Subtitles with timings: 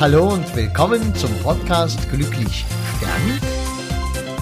[0.00, 2.64] Hallo und willkommen zum Podcast Glücklich
[2.96, 3.40] Stern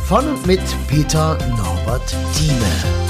[0.07, 3.07] von und mit Peter Norbert Thieme.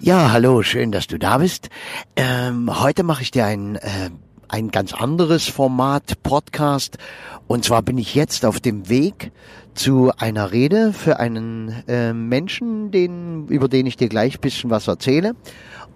[0.00, 1.70] Ja, hallo, schön, dass du da bist.
[2.16, 4.10] Ähm, heute mache ich dir ein, äh,
[4.48, 6.98] ein ganz anderes Format, Podcast.
[7.46, 9.32] Und zwar bin ich jetzt auf dem Weg
[9.74, 14.88] zu einer Rede für einen äh, Menschen, den, über den ich dir gleich bisschen was
[14.88, 15.34] erzähle.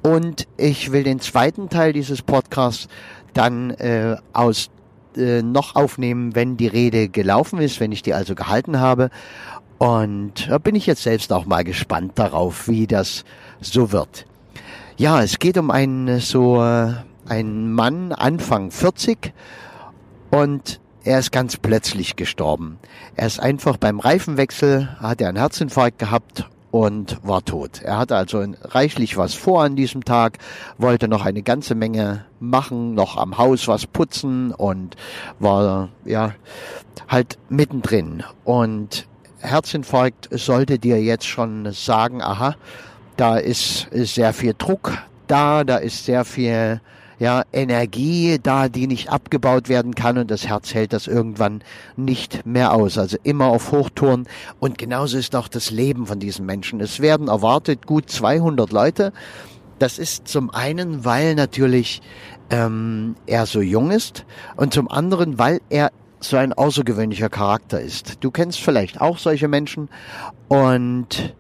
[0.02, 2.88] Und ich will den zweiten Teil dieses Podcasts
[3.34, 4.71] dann äh, aus
[5.16, 9.10] äh, noch aufnehmen, wenn die Rede gelaufen ist, wenn ich die also gehalten habe.
[9.79, 13.24] Und da bin ich jetzt selbst auch mal gespannt darauf, wie das
[13.60, 14.27] so wird.
[14.96, 16.60] Ja, es geht um einen so
[17.28, 19.32] einen Mann Anfang 40
[20.30, 22.78] und er ist ganz plötzlich gestorben.
[23.16, 27.80] Er ist einfach beim Reifenwechsel, hat er einen Herzinfarkt gehabt und war tot.
[27.82, 30.38] Er hatte also reichlich was vor an diesem Tag,
[30.76, 34.96] wollte noch eine ganze Menge machen, noch am Haus was putzen und
[35.38, 36.35] war ja
[37.09, 38.23] halt mittendrin.
[38.45, 39.07] Und
[39.40, 42.57] Herzinfarkt sollte dir jetzt schon sagen, aha,
[43.16, 44.92] da ist sehr viel Druck
[45.29, 46.80] da, da ist sehr viel
[47.19, 51.63] ja, Energie da, die nicht abgebaut werden kann und das Herz hält das irgendwann
[51.97, 52.99] nicht mehr aus.
[52.99, 54.29] Also immer auf Hochtouren
[54.60, 56.80] und genauso ist auch das Leben von diesen Menschen.
[56.80, 59.13] Es werden erwartet gut 200 Leute.
[59.79, 62.02] Das ist zum einen, weil natürlich
[62.51, 64.25] ähm, er so jung ist
[64.56, 65.91] und zum anderen, weil er
[66.21, 68.16] so ein außergewöhnlicher Charakter ist.
[68.21, 69.88] Du kennst vielleicht auch solche Menschen
[70.49, 71.34] und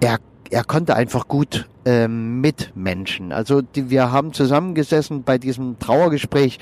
[0.00, 0.18] er
[0.50, 3.32] er konnte einfach gut ähm, mit Menschen.
[3.32, 6.58] Also die, wir haben zusammengesessen bei diesem Trauergespräch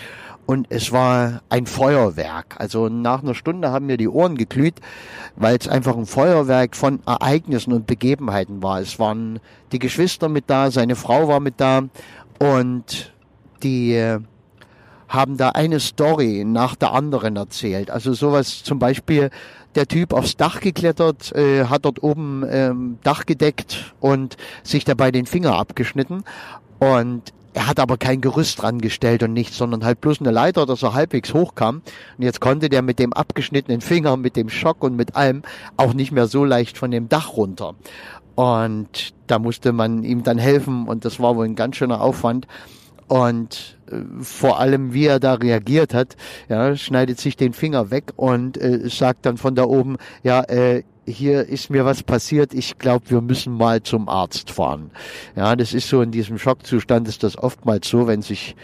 [0.47, 2.57] und es war ein Feuerwerk.
[2.59, 4.75] Also nach einer Stunde haben mir die Ohren geglüht,
[5.35, 8.81] weil es einfach ein Feuerwerk von Ereignissen und Begebenheiten war.
[8.81, 9.41] Es waren
[9.73, 11.83] die Geschwister mit da, seine Frau war mit da
[12.39, 13.13] und
[13.63, 14.21] die äh,
[15.09, 17.91] haben da eine Story nach der anderen erzählt.
[17.91, 19.31] Also sowas zum Beispiel,
[19.75, 25.11] der Typ aufs Dach geklettert, äh, hat dort oben ähm, Dach gedeckt und sich dabei
[25.11, 26.25] den Finger abgeschnitten.
[26.79, 30.67] Und er hat aber kein Gerüst dran gestellt und nichts, sondern halt bloß eine Leiter,
[30.67, 31.83] dass er halbwegs hochkam.
[32.19, 35.43] Und jetzt konnte der mit dem abgeschnittenen Finger, mit dem Schock und mit allem
[35.79, 37.75] auch nicht mehr so leicht von dem Dach runter.
[38.35, 42.47] Und da musste man ihm dann helfen und das war wohl ein ganz schöner Aufwand
[43.09, 46.17] und äh, vor allem wie er da reagiert hat,
[46.49, 50.83] ja, schneidet sich den Finger weg und äh, sagt dann von da oben, ja, äh,
[51.07, 54.91] hier ist mir was passiert, ich glaube, wir müssen mal zum Arzt fahren.
[55.37, 58.57] Ja, das ist so in diesem Schockzustand ist das oftmals so, wenn sich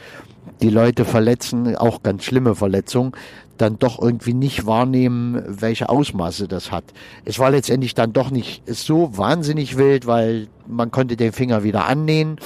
[0.60, 3.12] die Leute verletzen, auch ganz schlimme Verletzungen,
[3.58, 6.84] dann doch irgendwie nicht wahrnehmen, welche Ausmaße das hat.
[7.24, 11.86] Es war letztendlich dann doch nicht so wahnsinnig wild, weil man konnte den Finger wieder
[11.86, 12.38] annähen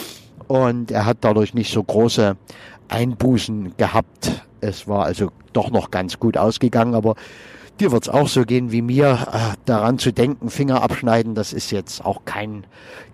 [0.49, 2.37] und er hat dadurch nicht so große
[2.89, 4.47] Einbußen gehabt.
[4.61, 7.15] Es war also doch noch ganz gut ausgegangen, aber
[7.81, 11.71] dir wird's auch so gehen wie mir, äh, daran zu denken, Finger abschneiden, das ist
[11.71, 12.67] jetzt auch kein,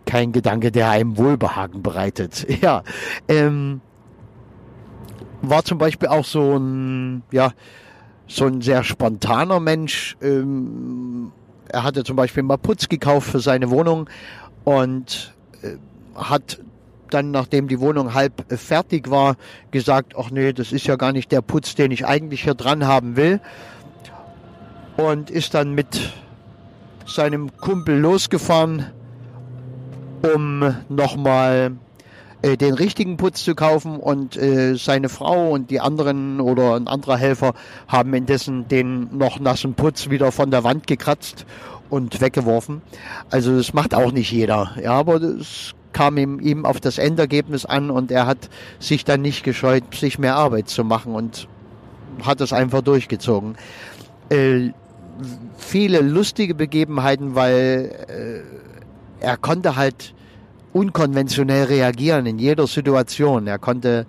[0.07, 2.47] kein Gedanke, der einem Wohlbehagen bereitet.
[2.63, 2.83] Ja,
[3.29, 3.81] ähm,
[5.41, 7.53] war zum Beispiel auch so ein, ja,
[8.29, 10.17] so ein sehr spontaner Mensch.
[10.23, 11.33] Ähm,
[11.69, 14.09] er hatte zum Beispiel mal Putz gekauft für seine Wohnung
[14.65, 15.77] und äh,
[16.15, 16.61] hat
[17.15, 19.37] dann, nachdem die Wohnung halb fertig war,
[19.71, 22.87] gesagt, ach nee, das ist ja gar nicht der Putz, den ich eigentlich hier dran
[22.87, 23.41] haben will.
[24.97, 26.13] Und ist dann mit
[27.07, 28.87] seinem Kumpel losgefahren,
[30.35, 31.73] um nochmal
[32.43, 36.89] äh, den richtigen Putz zu kaufen und äh, seine Frau und die anderen oder ein
[36.89, 37.55] anderer Helfer
[37.89, 41.47] haben indessen den noch nassen Putz wieder von der Wand gekratzt
[41.89, 42.83] und weggeworfen.
[43.31, 44.73] Also das macht auch nicht jeder.
[44.83, 48.49] Ja, aber das kam ihm, ihm auf das Endergebnis an und er hat
[48.79, 51.49] sich dann nicht gescheut, sich mehr Arbeit zu machen und
[52.23, 53.57] hat es einfach durchgezogen.
[54.29, 54.71] Äh,
[55.57, 60.15] viele lustige Begebenheiten, weil äh, er konnte halt
[60.73, 63.47] unkonventionell reagieren in jeder Situation.
[63.47, 64.07] Er konnte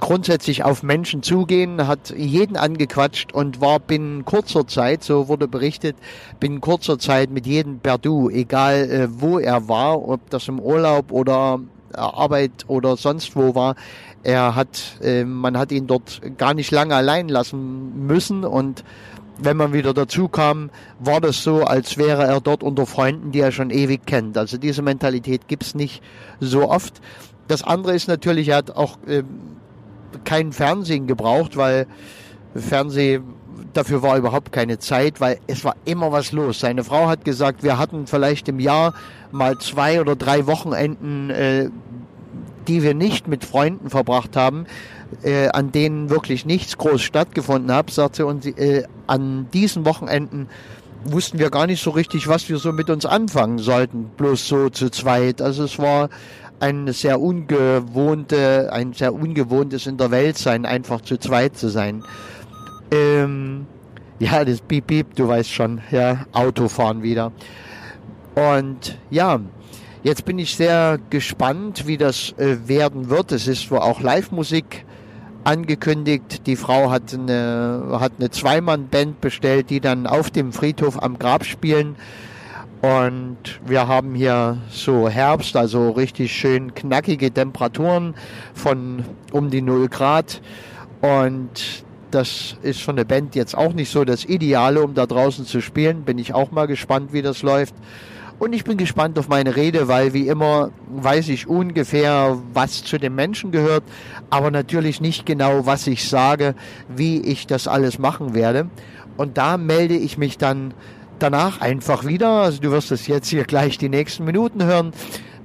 [0.00, 5.96] grundsätzlich auf Menschen zugehen, hat jeden angequatscht und war binnen kurzer Zeit, so wurde berichtet,
[6.40, 10.60] binnen kurzer Zeit mit jedem per Du, egal äh, wo er war, ob das im
[10.60, 11.60] Urlaub oder
[11.92, 13.76] Arbeit oder sonst wo war.
[14.22, 18.84] Er hat, äh, man hat ihn dort gar nicht lange allein lassen müssen und
[19.38, 20.70] wenn man wieder dazu kam,
[21.00, 24.38] war das so, als wäre er dort unter Freunden, die er schon ewig kennt.
[24.38, 26.02] Also diese Mentalität gibt's nicht
[26.40, 27.00] so oft.
[27.48, 29.22] Das andere ist natürlich, er hat auch äh,
[30.24, 31.86] kein Fernsehen gebraucht, weil
[32.54, 33.24] Fernsehen
[33.72, 36.60] dafür war überhaupt keine Zeit, weil es war immer was los.
[36.60, 38.94] Seine Frau hat gesagt, wir hatten vielleicht im Jahr
[39.32, 41.70] mal zwei oder drei Wochenenden, äh,
[42.68, 44.66] die wir nicht mit Freunden verbracht haben,
[45.22, 50.48] äh, an denen wirklich nichts groß stattgefunden hat, sagte und äh, an diesen Wochenenden
[51.04, 54.70] wussten wir gar nicht so richtig, was wir so mit uns anfangen sollten, bloß so
[54.70, 55.42] zu zweit.
[55.42, 56.08] Also es war
[56.64, 62.02] eine sehr ungewohnte, ein sehr ungewohntes in der Welt sein, einfach zu zweit zu sein.
[62.90, 63.66] Ähm,
[64.18, 67.32] ja, das Piep Piep, du weißt schon, ja, Autofahren wieder.
[68.34, 69.40] Und ja,
[70.02, 73.32] jetzt bin ich sehr gespannt, wie das äh, werden wird.
[73.32, 74.86] Es ist wohl auch Live-Musik
[75.44, 76.46] angekündigt.
[76.46, 81.44] Die Frau hat eine, hat eine Zweimann-Band bestellt, die dann auf dem Friedhof am Grab
[81.44, 81.96] spielen.
[82.84, 88.14] Und wir haben hier so Herbst, also richtig schön knackige Temperaturen
[88.52, 90.42] von um die 0 Grad.
[91.00, 95.46] Und das ist von der Band jetzt auch nicht so das Ideale, um da draußen
[95.46, 96.02] zu spielen.
[96.02, 97.74] Bin ich auch mal gespannt, wie das läuft.
[98.38, 102.98] Und ich bin gespannt auf meine Rede, weil wie immer weiß ich ungefähr, was zu
[102.98, 103.84] den Menschen gehört,
[104.28, 106.54] aber natürlich nicht genau, was ich sage,
[106.94, 108.68] wie ich das alles machen werde.
[109.16, 110.74] Und da melde ich mich dann
[111.18, 112.42] danach einfach wieder.
[112.42, 114.92] Also du wirst es jetzt hier gleich die nächsten Minuten hören.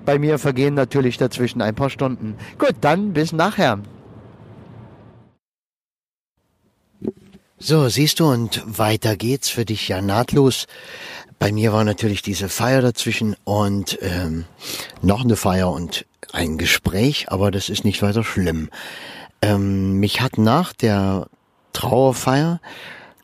[0.06, 2.36] Bei mir vergehen natürlich dazwischen ein paar Stunden.
[2.58, 3.80] Gut, dann bis nachher.
[7.62, 10.66] So, siehst du, und weiter geht's für dich ja nahtlos.
[11.40, 14.46] Bei mir war natürlich diese Feier dazwischen und ähm,
[15.02, 18.70] noch eine Feier und ein Gespräch, aber das ist nicht weiter schlimm.
[19.42, 21.28] Ähm, mich hat nach der
[21.74, 22.62] Trauerfeier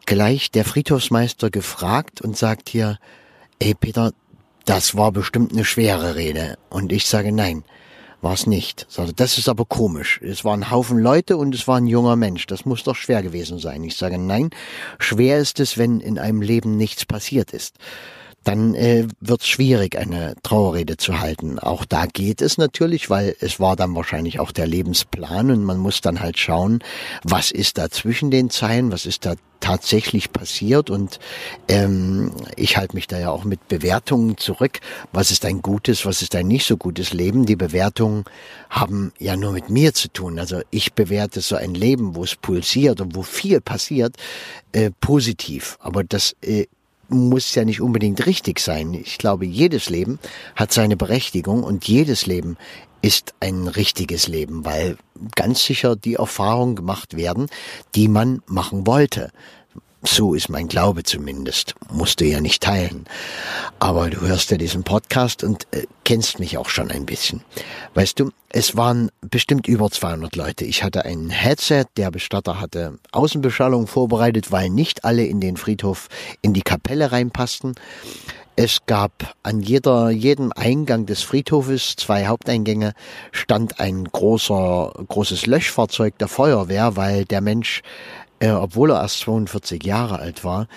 [0.05, 2.97] gleich der Friedhofsmeister gefragt und sagt hier,
[3.59, 4.11] ey Peter,
[4.65, 6.57] das war bestimmt eine schwere Rede.
[6.69, 7.63] Und ich sage nein
[8.25, 8.87] war es nicht.
[9.17, 10.19] Das ist aber komisch.
[10.23, 12.47] Es waren ein Haufen Leute und es war ein junger Mensch.
[12.47, 13.83] Das muss doch schwer gewesen sein.
[13.83, 14.49] Ich sage, nein,
[14.97, 17.75] schwer ist es, wenn in einem Leben nichts passiert ist
[18.45, 21.57] dann äh, wird es schwierig, eine Trauerrede zu halten.
[21.57, 25.79] Auch da geht es natürlich, weil es war dann wahrscheinlich auch der Lebensplan und man
[25.79, 26.83] muss dann halt schauen,
[27.23, 29.33] was ist da zwischen den Zeilen, was ist da
[29.65, 31.19] tatsächlich passiert und
[31.67, 34.79] ähm, ich halte mich da ja auch mit Bewertungen zurück.
[35.11, 37.47] Was ist ein gutes, was ist ein nicht so gutes Leben?
[37.47, 38.25] Die Bewertungen
[38.69, 40.37] haben ja nur mit mir zu tun.
[40.37, 44.17] Also ich bewerte so ein Leben, wo es pulsiert und wo viel passiert,
[44.71, 45.77] äh, positiv.
[45.79, 46.67] Aber das äh,
[47.09, 48.93] muss ja nicht unbedingt richtig sein.
[48.93, 50.19] Ich glaube, jedes Leben
[50.55, 52.55] hat seine Berechtigung und jedes Leben
[53.05, 54.97] ist ein richtiges Leben, weil
[55.35, 57.49] ganz sicher die Erfahrungen gemacht werden,
[57.93, 59.31] die man machen wollte.
[60.07, 61.73] So ist mein Glaube zumindest.
[61.91, 63.05] Musst du ja nicht teilen.
[63.79, 67.43] Aber du hörst ja diesen Podcast und äh, kennst mich auch schon ein bisschen.
[67.95, 70.63] Weißt du, es waren bestimmt über 200 Leute.
[70.63, 76.07] Ich hatte ein Headset, der Bestatter hatte Außenbeschallung vorbereitet, weil nicht alle in den Friedhof
[76.41, 77.73] in die Kapelle reinpassten.
[78.57, 82.93] Es gab an jeder, jedem Eingang des Friedhofes, zwei Haupteingänge,
[83.33, 87.81] stand ein großer, großes Löschfahrzeug der Feuerwehr, weil der Mensch
[88.45, 90.67] äh, obwohl er erst 42 Jahre alt war,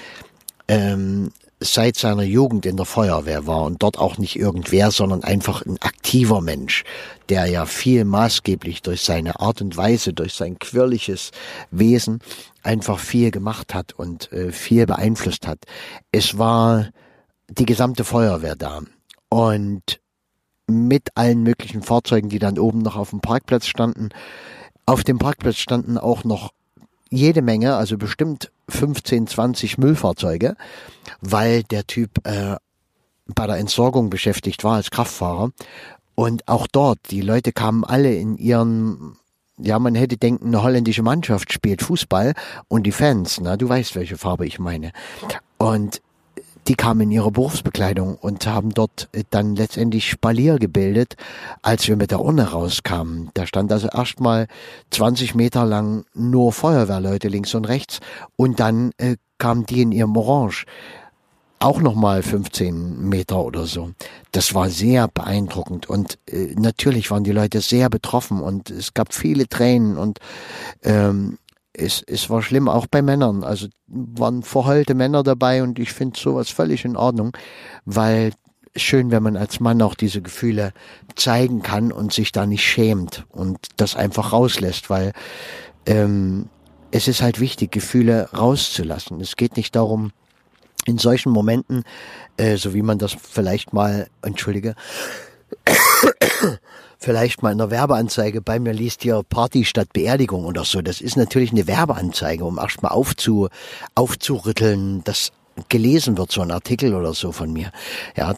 [0.68, 1.30] ähm,
[1.60, 5.76] seit seiner Jugend in der Feuerwehr war und dort auch nicht irgendwer, sondern einfach ein
[5.82, 6.84] aktiver Mensch,
[7.28, 11.32] der ja viel maßgeblich durch seine Art und Weise, durch sein quirliges
[11.70, 12.20] Wesen
[12.62, 15.58] einfach viel gemacht hat und äh, viel beeinflusst hat.
[16.10, 16.88] Es war
[17.50, 18.80] die gesamte Feuerwehr da
[19.28, 20.00] und
[20.68, 24.08] mit allen möglichen Fahrzeugen, die dann oben noch auf dem Parkplatz standen.
[24.86, 26.52] Auf dem Parkplatz standen auch noch
[27.10, 30.56] jede Menge, also bestimmt 15, 20 Müllfahrzeuge,
[31.20, 32.56] weil der Typ äh,
[33.34, 35.50] bei der Entsorgung beschäftigt war als Kraftfahrer.
[36.14, 39.16] Und auch dort, die Leute kamen alle in ihren,
[39.56, 42.34] ja, man hätte denken, eine holländische Mannschaft spielt Fußball
[42.66, 44.92] und die Fans, na, du weißt, welche Farbe ich meine.
[45.58, 46.00] Und
[46.68, 51.16] die kamen in ihrer Berufsbekleidung und haben dort äh, dann letztendlich Spalier gebildet,
[51.62, 53.30] als wir mit der Urne rauskamen.
[53.34, 54.46] Da stand also erstmal
[54.90, 58.00] 20 Meter lang nur Feuerwehrleute links und rechts.
[58.36, 60.66] Und dann äh, kamen die in ihrem Orange.
[61.60, 63.90] Auch nochmal 15 Meter oder so.
[64.30, 65.88] Das war sehr beeindruckend.
[65.88, 68.42] Und äh, natürlich waren die Leute sehr betroffen.
[68.42, 69.96] Und es gab viele Tränen.
[69.96, 70.20] Und
[70.84, 71.38] ähm,
[71.78, 73.44] es, es war schlimm, auch bei Männern.
[73.44, 77.36] Also waren verheulte Männer dabei und ich finde sowas völlig in Ordnung,
[77.84, 78.32] weil
[78.76, 80.72] schön, wenn man als Mann auch diese Gefühle
[81.16, 85.12] zeigen kann und sich da nicht schämt und das einfach rauslässt, weil
[85.86, 86.48] ähm,
[86.90, 89.20] es ist halt wichtig, Gefühle rauszulassen.
[89.20, 90.12] Es geht nicht darum,
[90.86, 91.84] in solchen Momenten,
[92.36, 94.74] äh, so wie man das vielleicht mal, entschuldige,
[96.98, 100.82] vielleicht mal in der Werbeanzeige bei mir liest hier Party statt Beerdigung oder so.
[100.82, 103.48] Das ist natürlich eine Werbeanzeige, um erstmal aufzu,
[103.94, 105.32] aufzurütteln, dass
[105.68, 107.72] gelesen wird, so ein Artikel oder so von mir.
[108.16, 108.34] Ja,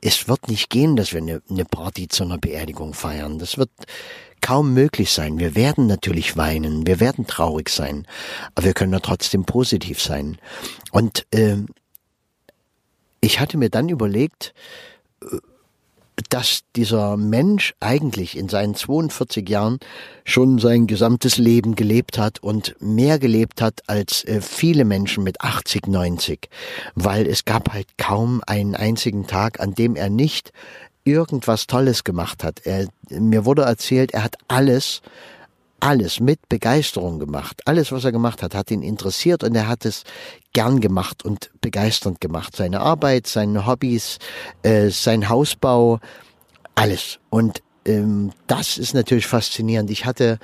[0.00, 3.38] es wird nicht gehen, dass wir eine, eine Party zu einer Beerdigung feiern.
[3.38, 3.70] Das wird
[4.40, 5.38] kaum möglich sein.
[5.38, 8.06] Wir werden natürlich weinen, wir werden traurig sein,
[8.54, 10.38] aber wir können ja trotzdem positiv sein.
[10.90, 11.58] Und äh,
[13.20, 14.52] ich hatte mir dann überlegt,
[15.22, 15.36] äh,
[16.30, 19.78] dass dieser Mensch eigentlich in seinen 42 Jahren
[20.24, 25.40] schon sein gesamtes Leben gelebt hat und mehr gelebt hat als äh, viele Menschen mit
[25.40, 26.48] 80, 90,
[26.94, 30.52] weil es gab halt kaum einen einzigen Tag, an dem er nicht
[31.04, 32.60] irgendwas Tolles gemacht hat.
[32.64, 35.02] Er, mir wurde erzählt, er hat alles
[35.82, 37.60] alles mit Begeisterung gemacht.
[37.64, 40.04] Alles, was er gemacht hat, hat ihn interessiert und er hat es
[40.52, 42.54] gern gemacht und begeisternd gemacht.
[42.54, 44.18] Seine Arbeit, seine Hobbys,
[44.62, 45.98] äh, sein Hausbau,
[46.76, 47.18] alles.
[47.30, 49.90] Und ähm, das ist natürlich faszinierend.
[49.90, 50.38] Ich hatte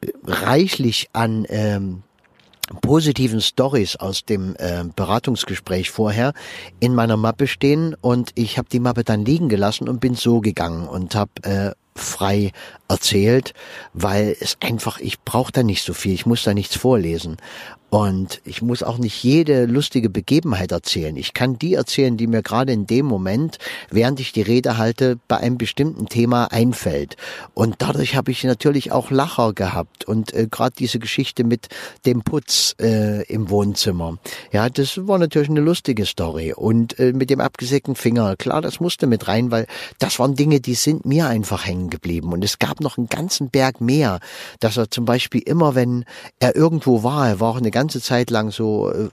[0.00, 2.04] äh, reichlich an ähm,
[2.82, 6.34] positiven Stories aus dem äh, Beratungsgespräch vorher
[6.78, 10.40] in meiner Mappe stehen und ich habe die Mappe dann liegen gelassen und bin so
[10.40, 12.52] gegangen und habe äh, frei
[12.92, 13.54] erzählt,
[13.94, 17.38] weil es einfach, ich brauche da nicht so viel, ich muss da nichts vorlesen.
[17.92, 21.14] Und ich muss auch nicht jede lustige Begebenheit erzählen.
[21.14, 23.58] Ich kann die erzählen, die mir gerade in dem Moment,
[23.90, 27.18] während ich die Rede halte, bei einem bestimmten Thema einfällt.
[27.52, 30.06] Und dadurch habe ich natürlich auch Lacher gehabt.
[30.06, 31.68] Und äh, gerade diese Geschichte mit
[32.06, 34.16] dem Putz äh, im Wohnzimmer.
[34.52, 36.54] Ja, das war natürlich eine lustige Story.
[36.54, 39.66] Und äh, mit dem abgesägten Finger, klar, das musste mit rein, weil
[39.98, 42.32] das waren Dinge, die sind mir einfach hängen geblieben.
[42.32, 44.20] Und es gab noch einen ganzen Berg mehr,
[44.60, 46.04] dass er zum Beispiel immer, wenn
[46.38, 49.08] er irgendwo war, er war auch eine ganze Zeit lang so äh,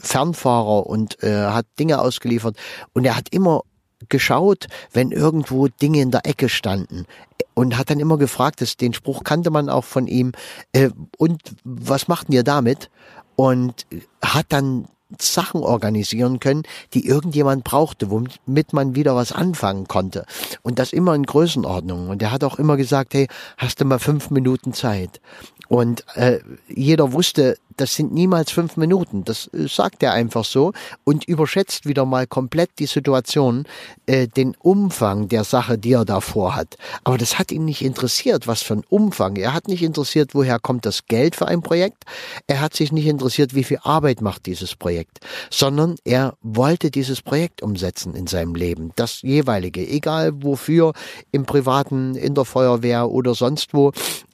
[0.00, 2.56] Fernfahrer und äh, hat Dinge ausgeliefert
[2.92, 3.62] und er hat immer
[4.08, 7.06] geschaut, wenn irgendwo Dinge in der Ecke standen
[7.54, 10.32] und hat dann immer gefragt, das, den Spruch kannte man auch von ihm,
[10.72, 12.90] äh, und was machten ihr damit?
[13.34, 13.86] Und
[14.22, 14.88] hat dann
[15.20, 20.26] Sachen organisieren können, die irgendjemand brauchte, womit man wieder was anfangen konnte.
[20.62, 22.08] Und das immer in Größenordnung.
[22.08, 25.20] Und er hat auch immer gesagt, hey, hast du mal fünf Minuten Zeit?
[25.68, 29.24] Und äh, jeder wusste, das sind niemals fünf Minuten.
[29.24, 30.72] Das äh, sagt er einfach so
[31.04, 33.64] und überschätzt wieder mal komplett die Situation,
[34.06, 36.76] äh, den Umfang der Sache, die er davor hat.
[37.04, 39.36] Aber das hat ihn nicht interessiert, was für ein Umfang.
[39.36, 42.04] Er hat nicht interessiert, woher kommt das Geld für ein Projekt.
[42.46, 45.20] Er hat sich nicht interessiert, wie viel Arbeit macht dieses Projekt,
[45.50, 48.92] sondern er wollte dieses Projekt umsetzen in seinem Leben.
[48.96, 50.92] Das jeweilige, egal wofür,
[51.32, 53.92] im Privaten, in der Feuerwehr oder sonst wo.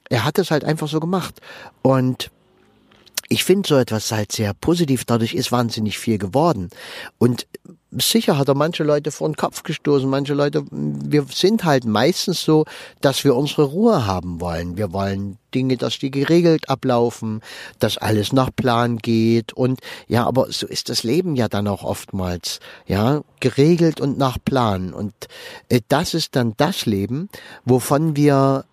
[0.09, 1.41] Er hat es halt einfach so gemacht.
[1.81, 2.29] Und
[3.29, 5.05] ich finde so etwas halt sehr positiv.
[5.05, 6.69] Dadurch ist wahnsinnig viel geworden.
[7.17, 7.47] Und
[7.91, 10.09] sicher hat er manche Leute vor den Kopf gestoßen.
[10.09, 12.65] Manche Leute, wir sind halt meistens so,
[13.01, 14.77] dass wir unsere Ruhe haben wollen.
[14.77, 17.41] Wir wollen Dinge, dass die geregelt ablaufen,
[17.79, 19.53] dass alles nach Plan geht.
[19.53, 22.59] Und ja, aber so ist das Leben ja dann auch oftmals.
[22.85, 24.93] Ja, geregelt und nach Plan.
[24.93, 25.13] Und
[25.69, 27.29] äh, das ist dann das Leben,
[27.65, 28.65] wovon wir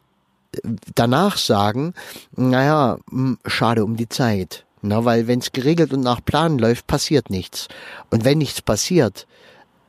[0.94, 1.94] danach sagen,
[2.36, 4.64] naja, hm, schade um die Zeit.
[4.82, 7.68] Na, weil wenn es geregelt und nach Plan läuft, passiert nichts.
[8.10, 9.26] Und wenn nichts passiert,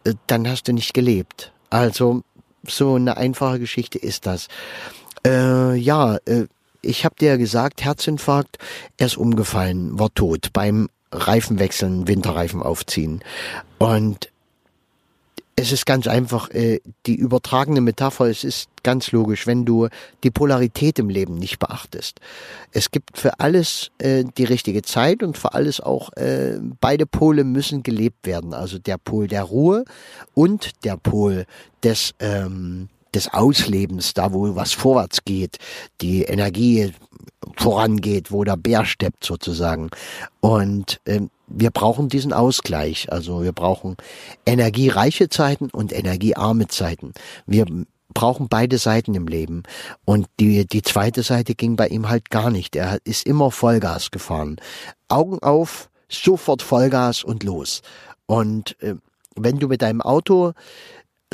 [0.03, 1.53] äh, dann hast du nicht gelebt.
[1.69, 2.23] Also
[2.67, 4.47] so eine einfache Geschichte ist das.
[5.25, 6.47] Äh, ja, äh,
[6.81, 8.57] ich habe dir ja gesagt, Herzinfarkt,
[8.97, 13.23] er ist umgefallen, war tot beim Reifenwechseln, Winterreifen aufziehen.
[13.77, 14.29] Und
[15.61, 18.25] es ist ganz einfach äh, die übertragene Metapher.
[18.25, 19.89] Es ist ganz logisch, wenn du
[20.23, 22.19] die Polarität im Leben nicht beachtest.
[22.71, 27.43] Es gibt für alles äh, die richtige Zeit und für alles auch äh, beide Pole
[27.43, 28.55] müssen gelebt werden.
[28.55, 29.85] Also der Pol der Ruhe
[30.33, 31.45] und der Pol
[31.83, 35.57] des ähm, des Auslebens, da wo was vorwärts geht,
[35.99, 36.93] die Energie
[37.57, 39.89] vorangeht, wo der Bär steppt sozusagen.
[40.39, 43.11] Und ähm, wir brauchen diesen Ausgleich.
[43.11, 43.97] Also wir brauchen
[44.45, 47.13] energiereiche Zeiten und energiearme Zeiten.
[47.45, 47.65] Wir
[48.13, 49.63] brauchen beide Seiten im Leben.
[50.05, 52.75] Und die, die zweite Seite ging bei ihm halt gar nicht.
[52.75, 54.57] Er ist immer Vollgas gefahren.
[55.07, 57.81] Augen auf, sofort Vollgas und los.
[58.25, 58.95] Und äh,
[59.35, 60.53] wenn du mit deinem Auto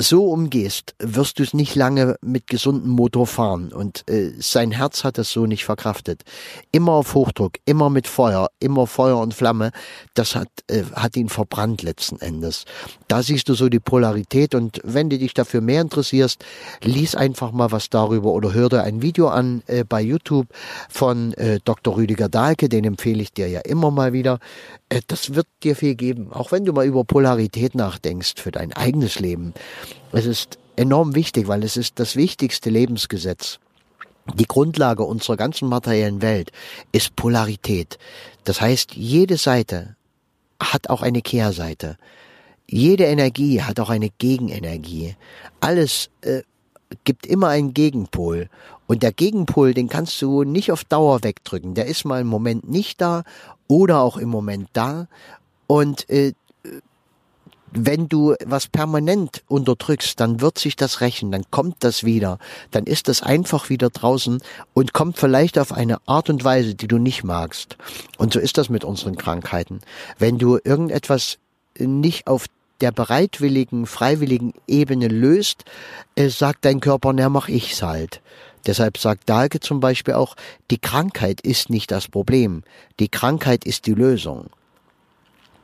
[0.00, 3.72] so umgehst, wirst du es nicht lange mit gesundem Motor fahren.
[3.72, 6.22] Und äh, sein Herz hat es so nicht verkraftet.
[6.70, 9.72] Immer auf Hochdruck, immer mit Feuer, immer Feuer und Flamme.
[10.14, 12.64] Das hat, äh, hat ihn verbrannt letzten Endes.
[13.08, 14.54] Da siehst du so die Polarität.
[14.54, 16.44] Und wenn du dich dafür mehr interessierst,
[16.80, 20.46] lies einfach mal was darüber oder hör dir ein Video an äh, bei YouTube
[20.88, 21.96] von äh, Dr.
[21.96, 22.68] Rüdiger Dahlke.
[22.68, 24.38] Den empfehle ich dir ja immer mal wieder.
[24.90, 26.32] Äh, das wird dir viel geben.
[26.32, 29.54] Auch wenn du mal über Polarität nachdenkst für dein eigenes Leben
[30.12, 33.58] Es ist enorm wichtig, weil es ist das wichtigste Lebensgesetz.
[34.34, 36.52] Die Grundlage unserer ganzen materiellen Welt
[36.92, 37.98] ist Polarität.
[38.44, 39.96] Das heißt, jede Seite
[40.60, 41.96] hat auch eine Kehrseite.
[42.68, 45.16] Jede Energie hat auch eine Gegenenergie.
[45.60, 46.42] Alles äh,
[47.04, 48.48] gibt immer einen Gegenpol.
[48.86, 51.74] Und der Gegenpol, den kannst du nicht auf Dauer wegdrücken.
[51.74, 53.24] Der ist mal im Moment nicht da
[53.66, 55.08] oder auch im Moment da.
[55.66, 56.32] Und äh,
[57.72, 62.38] wenn du was permanent unterdrückst, dann wird sich das rächen, dann kommt das wieder,
[62.70, 64.40] dann ist das einfach wieder draußen
[64.74, 67.76] und kommt vielleicht auf eine Art und Weise, die du nicht magst.
[68.16, 69.80] Und so ist das mit unseren Krankheiten.
[70.18, 71.38] Wenn du irgendetwas
[71.78, 72.46] nicht auf
[72.80, 75.64] der bereitwilligen, freiwilligen Ebene löst,
[76.14, 78.20] äh, sagt dein Körper, na mach ich's halt.
[78.66, 80.36] Deshalb sagt Dahlke zum Beispiel auch,
[80.70, 82.62] die Krankheit ist nicht das Problem,
[83.00, 84.50] die Krankheit ist die Lösung.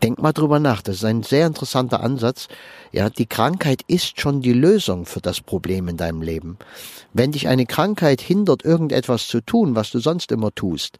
[0.02, 0.82] Denk mal drüber nach.
[0.82, 2.48] Das ist ein sehr interessanter Ansatz.
[2.92, 6.58] Ja, die Krankheit ist schon die Lösung für das Problem in deinem Leben.
[7.12, 10.98] Wenn dich eine Krankheit hindert, irgendetwas zu tun, was du sonst immer tust,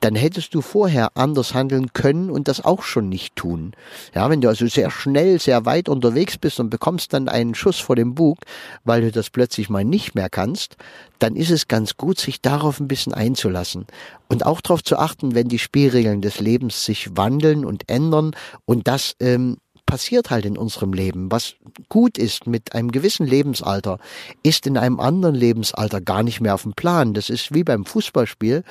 [0.00, 3.72] dann hättest du vorher anders handeln können und das auch schon nicht tun.
[4.14, 7.78] Ja, wenn du also sehr schnell, sehr weit unterwegs bist und bekommst dann einen Schuss
[7.78, 8.38] vor dem Bug,
[8.84, 10.76] weil du das plötzlich mal nicht mehr kannst,
[11.18, 13.86] dann ist es ganz gut, sich darauf ein bisschen einzulassen
[14.28, 18.32] und auch darauf zu achten, wenn die Spielregeln des Lebens sich wandeln und ändern
[18.64, 19.58] und das ähm,
[19.90, 21.32] passiert halt in unserem Leben.
[21.32, 21.56] Was
[21.88, 23.98] gut ist mit einem gewissen Lebensalter,
[24.44, 27.12] ist in einem anderen Lebensalter gar nicht mehr auf dem Plan.
[27.12, 28.62] Das ist wie beim Fußballspiel,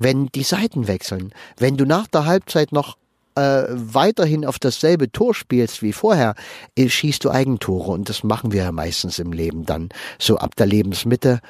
[0.00, 1.34] wenn die Seiten wechseln.
[1.58, 2.96] Wenn du nach der Halbzeit noch
[3.34, 6.34] äh, weiterhin auf dasselbe Tor spielst wie vorher,
[6.74, 9.90] äh, schießt du Eigentore und das machen wir ja meistens im Leben dann.
[10.18, 11.40] So ab der Lebensmitte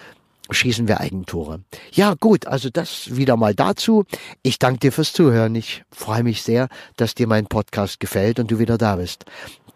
[0.51, 1.61] schießen wir Eigentore.
[1.93, 4.05] Ja, gut, also das wieder mal dazu.
[4.43, 5.55] Ich danke dir fürs Zuhören.
[5.55, 9.25] Ich freue mich sehr, dass dir mein Podcast gefällt und du wieder da bist.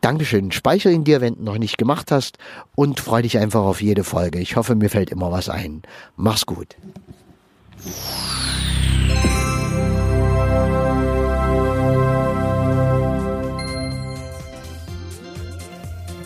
[0.01, 0.53] Dankeschön.
[0.53, 2.39] Speicher ihn dir, wenn du noch nicht gemacht hast
[2.75, 4.39] und freu dich einfach auf jede Folge.
[4.39, 5.83] Ich hoffe, mir fällt immer was ein.
[6.17, 6.77] Mach's gut.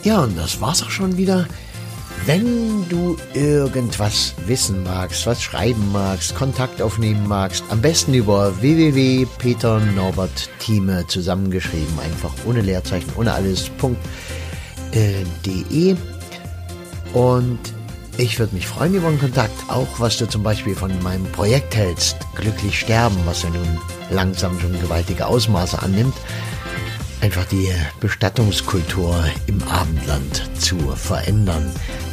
[0.02, 1.46] Ja, und das war's auch schon wieder.
[2.26, 11.06] Wenn du irgendwas wissen magst, was schreiben magst, Kontakt aufnehmen magst, am besten über www.peternorbertthieme
[11.06, 13.70] zusammengeschrieben, einfach ohne Leerzeichen, ohne alles,
[14.92, 15.24] äh.
[17.12, 17.58] Und
[18.18, 21.74] ich würde mich freuen über einen Kontakt, auch was du zum Beispiel von meinem Projekt
[21.74, 23.80] hältst, Glücklich sterben, was ja nun
[24.10, 26.14] langsam schon gewaltige Ausmaße annimmt
[27.20, 31.70] einfach die Bestattungskultur im Abendland zu verändern.